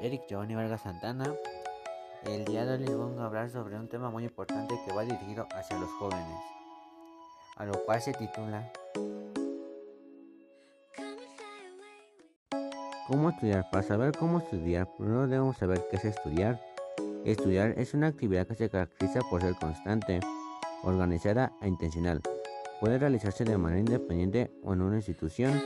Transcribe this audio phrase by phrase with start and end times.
[0.00, 1.34] Eric Giovanni Vargas Santana.
[2.24, 5.02] El día de hoy les voy a hablar sobre un tema muy importante que va
[5.04, 6.38] dirigido hacia los jóvenes,
[7.56, 8.70] a lo cual se titula
[13.08, 13.68] ¿Cómo estudiar?
[13.70, 16.60] Para saber cómo estudiar, primero debemos saber qué es estudiar.
[17.24, 20.20] Estudiar es una actividad que se caracteriza por ser constante,
[20.84, 22.20] organizada e intencional.
[22.80, 25.60] Puede realizarse de manera independiente o en una institución.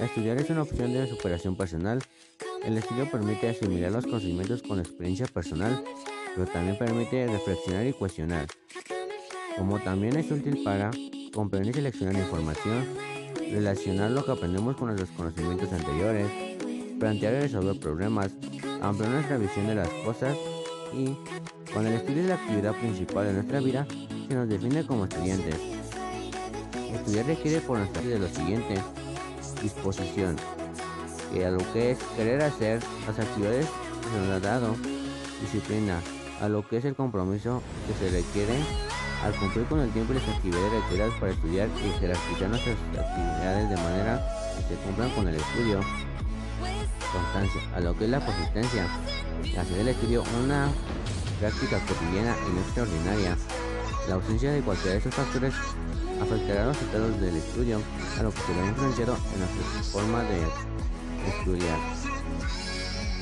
[0.00, 2.00] Estudiar es una opción de superación personal.
[2.68, 5.82] El estudio permite asimilar los conocimientos con experiencia personal,
[6.34, 8.46] pero también permite reflexionar y cuestionar.
[9.56, 10.90] Como también es útil para
[11.32, 12.84] comprender y seleccionar información,
[13.50, 16.30] relacionar lo que aprendemos con nuestros conocimientos anteriores,
[17.00, 18.32] plantear y resolver problemas,
[18.82, 20.36] ampliar nuestra visión de las cosas
[20.92, 21.16] y,
[21.72, 23.86] con el estudio de la actividad principal de nuestra vida,
[24.28, 25.56] se nos define como estudiantes.
[26.92, 28.74] Estudiar requiere por nuestra vida lo siguiente
[29.62, 30.36] disposición,
[31.32, 34.76] que a lo que es querer hacer las actividades que se nos ha dado,
[35.40, 36.00] disciplina,
[36.40, 38.54] a lo que es el compromiso que se requiere
[39.24, 43.70] al cumplir con el tiempo y las actividades requeridas para estudiar y jerarquizar nuestras actividades
[43.70, 44.22] de manera
[44.56, 45.80] que se cumplan con el estudio.
[47.12, 48.86] Constancia, a lo que es la persistencia,
[49.58, 50.68] hacer el estudio una
[51.40, 53.36] práctica cotidiana y no extraordinaria.
[54.08, 55.54] La ausencia de cualquiera de esos factores
[56.20, 57.80] afectará los resultados del estudio,
[58.18, 60.42] a lo que se verá influenciado en nuestra forma de
[61.26, 61.78] estudiar.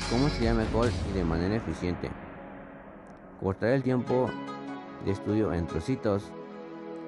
[0.09, 2.09] ¿Cómo estudiar mejor y de manera eficiente?
[3.41, 4.29] Cortar el tiempo
[5.05, 6.31] de estudio en trocitos.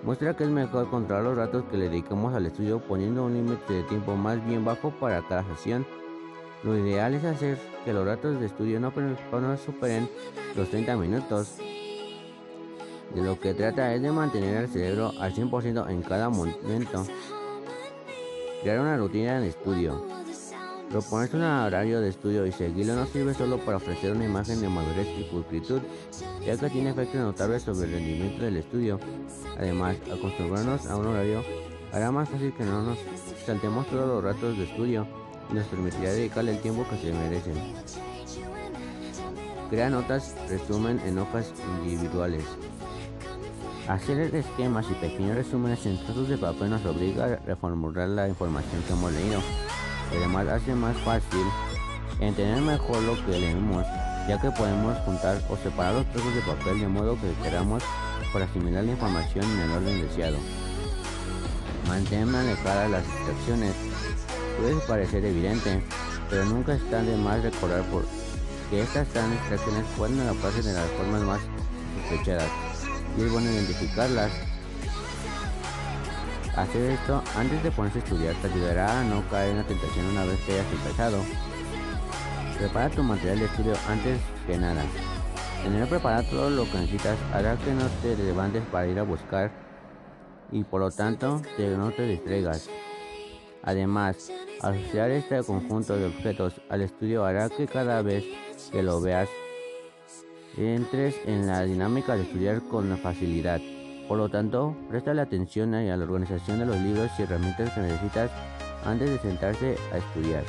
[0.03, 3.73] Muestra que es mejor controlar los ratos que le dedicamos al estudio poniendo un límite
[3.73, 5.85] de tiempo más bien bajo para cada sesión.
[6.63, 10.09] Lo ideal es hacer que los ratos de estudio no, no superen
[10.55, 11.57] los 30 minutos.
[13.13, 17.05] De lo que trata es de mantener el cerebro al 100% en cada momento.
[18.61, 20.05] Crear una rutina de estudio.
[20.89, 24.69] Proponerse un horario de estudio y seguirlo no sirve solo para ofrecer una imagen de
[24.69, 25.81] madurez y pulcritud,
[26.43, 28.99] ya que tiene efectos notables sobre el rendimiento del estudio.
[29.59, 31.43] Además, acostumbrarnos a un horario
[31.93, 32.97] hará más fácil que no nos
[33.45, 35.05] saltemos todos los ratos de estudio
[35.51, 37.53] y nos permitirá dedicarle el tiempo que se merecen.
[39.69, 42.43] Crea notas, resumen en hojas individuales.
[43.87, 48.81] Hacer esquemas y pequeños resúmenes en trozos de papel nos obliga a reformular la información
[48.87, 49.39] que hemos leído.
[50.11, 51.45] Además hace más fácil
[52.19, 53.85] entender mejor lo que leemos,
[54.27, 57.83] ya que podemos juntar o separar los trozos de papel de modo que queramos
[58.33, 60.37] para asimilar la información en el orden deseado.
[61.87, 63.73] Mantén alejadas las distracciones.
[64.57, 65.81] Puede parecer evidente,
[66.29, 68.05] pero nunca está de más recordar por
[68.69, 71.41] que estas distracciones pueden adaptarse de las formas más
[72.09, 72.49] sospechadas
[73.17, 74.31] y es bueno identificarlas.
[76.59, 80.05] Hacer esto antes de ponerse a estudiar te ayudará a no caer en la tentación
[80.07, 81.23] una vez que hayas empezado.
[82.57, 84.83] Prepara tu material de estudio antes que nada.
[85.63, 89.51] Tener preparado todo lo que necesitas hará que no te levantes para ir a buscar
[90.51, 92.69] y por lo tanto que no te distraigas.
[93.63, 94.29] Además,
[94.61, 98.25] asociar este conjunto de objetos al estudio hará que cada vez
[98.69, 99.29] que lo veas
[100.57, 103.61] entres en la dinámica de estudiar con facilidad.
[104.09, 107.81] Por lo tanto, presta la atención a la organización de los libros y herramientas que
[107.81, 108.31] necesitas
[108.83, 110.43] antes de sentarse a estudiar.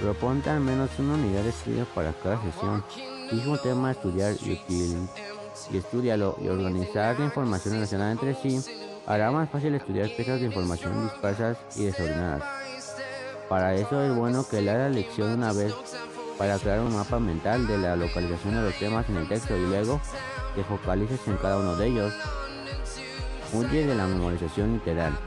[0.00, 2.82] Proponte al menos una unidad de estudio para cada sesión.
[3.30, 4.60] Fija un tema a estudiar y,
[5.70, 8.60] y estudialo y organizar la información relacionada entre sí
[9.06, 12.42] hará más fácil estudiar piezas de información dispersas y desordenadas.
[13.48, 15.72] Para eso es bueno que le la lección una vez
[16.38, 19.66] para crear un mapa mental de la localización de los temas en el texto y
[19.66, 20.00] luego
[20.54, 22.14] te focalices en cada uno de ellos.
[23.52, 25.18] Huye de la memorización literal.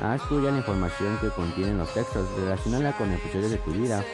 [0.00, 4.04] Haz tuya la información que contienen los textos, relacionala con episodios de tu vida,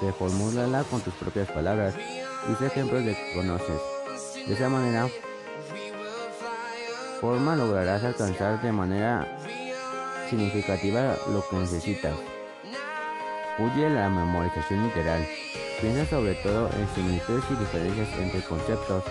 [0.00, 3.80] reformúlala con tus propias palabras y ejemplos de que conoces.
[4.46, 5.08] De esa manera,
[7.20, 9.38] forma lograrás alcanzar de manera
[10.30, 12.14] significativa lo que necesitas.
[13.58, 15.26] Huye de la memorización literal.
[15.80, 19.04] Piensa sobre todo en similitudes y diferencias entre conceptos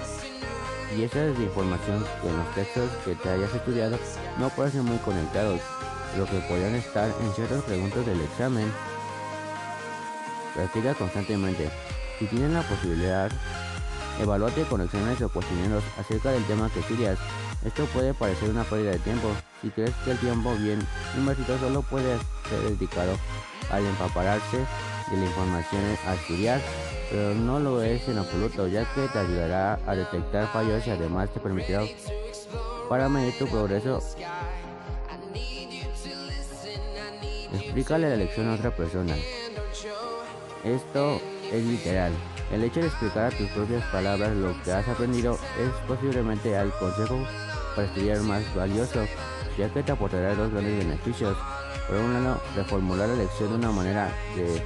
[0.96, 3.98] es la información que en los textos que te hayas estudiado
[4.40, 5.60] no parecen muy conectados,
[6.18, 8.72] lo que podrían estar en ciertas preguntas del examen.
[10.56, 11.70] Practica constantemente.
[12.18, 13.30] Si tienes la posibilidad,
[14.20, 17.20] evalúate conexiones o cuestionarios acerca del tema que estudias.
[17.64, 19.30] Esto puede parecer una pérdida de tiempo
[19.62, 20.80] si crees que el tiempo bien
[21.16, 22.18] invertido solo puede
[22.50, 23.18] ser dedicado
[23.72, 24.66] al empapararse
[25.12, 26.62] de la información a estudiar,
[27.10, 31.30] pero no lo es en absoluto, ya que te ayudará a detectar fallos y además
[31.30, 31.84] te permitirá
[32.90, 34.02] para medir tu progreso.
[37.54, 39.16] Explícale la lección a otra persona.
[40.64, 41.22] Esto
[41.52, 42.12] es literal.
[42.52, 46.72] El hecho de explicar a tus propias palabras lo que has aprendido es posiblemente el
[46.72, 47.20] consejo
[47.76, 49.06] para estudiar más valioso,
[49.58, 51.38] ya que te aportará dos grandes beneficios.
[51.88, 54.62] Por un lado, reformular la lección de una manera de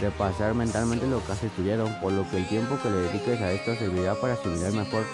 [0.00, 3.52] repasar mentalmente lo que has estudiado, por lo que el tiempo que le dediques a
[3.52, 5.04] esto servirá para asimilar mejor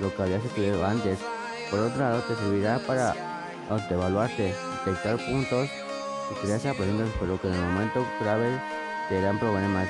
[0.00, 1.18] lo que habías estudiado antes.
[1.70, 3.14] Por otro lado, te servirá para
[3.68, 4.54] autoevaluarte,
[4.84, 5.68] detectar puntos
[6.30, 8.60] y creas aprendiendo, pero que en el momento clave
[9.08, 9.88] te darán problemas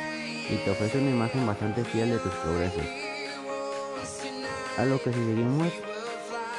[0.48, 2.84] y te ofrece una imagen bastante fiel de tus progresos.
[4.78, 5.72] A lo que si seguimos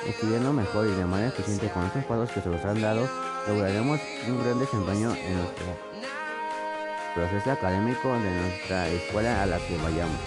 [0.07, 3.09] estudiando mejor y de manera eficiente con estos pasos que se nos han dado,
[3.47, 5.88] lograremos un gran desempeño en nuestro
[7.13, 10.19] proceso académico de nuestra escuela a la que vayamos.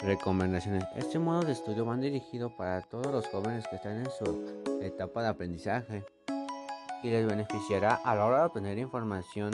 [0.00, 0.84] Recomendaciones.
[0.94, 5.22] Este modo de estudio va dirigido para todos los jóvenes que están en su etapa
[5.22, 6.04] de aprendizaje
[7.02, 9.50] y les beneficiará a la hora de obtener información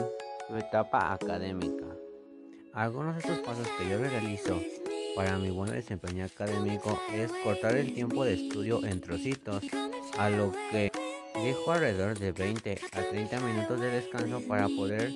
[0.47, 1.85] su etapa académica.
[2.73, 4.59] Algunos de estos pasos que yo realizo
[5.15, 9.63] para mi buen desempeño académico es cortar el tiempo de estudio en trocitos,
[10.17, 10.91] a lo que
[11.35, 15.15] dejo alrededor de 20 a 30 minutos de descanso para poder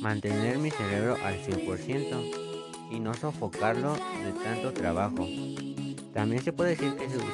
[0.00, 2.52] mantener mi cerebro al 100%
[2.90, 5.26] y no sofocarlo de tanto trabajo.
[6.12, 7.30] También se puede decir que se usó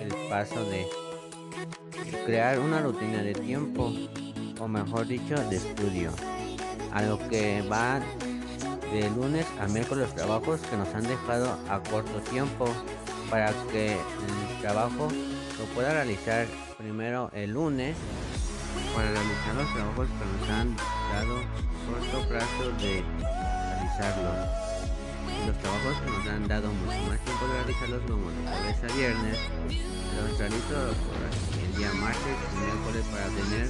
[0.00, 0.86] el paso de
[2.24, 3.92] crear una rutina de tiempo,
[4.60, 6.12] o mejor dicho, de estudio,
[6.92, 8.00] a lo que va
[8.92, 12.66] de lunes a miércoles los trabajos que nos han dejado a corto tiempo
[13.30, 15.08] para que el trabajo
[15.62, 17.96] lo pueda realizar primero el lunes
[18.96, 21.38] para realizar los trabajos que nos han dado
[21.86, 23.04] corto plazo de
[23.70, 24.36] realizarlos.
[25.46, 28.96] Los trabajos que nos han dado mucho más tiempo de realizarlos como de jueves a
[28.96, 29.38] viernes
[30.18, 30.76] los realizo
[31.62, 33.66] el día martes y miércoles para tener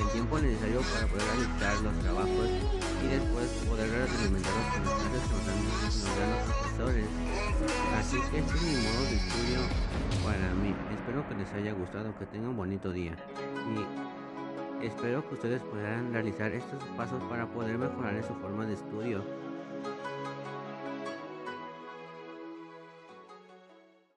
[0.00, 2.48] el tiempo necesario para poder realizar los trabajos
[3.04, 7.08] y después poder alimentarlos con las clases que nos dan los profesores.
[8.00, 9.60] Así que este es mi modo de estudio.
[11.28, 13.16] Que les haya gustado, que tengan un bonito día.
[14.80, 19.24] Y espero que ustedes puedan realizar estos pasos para poder mejorar su forma de estudio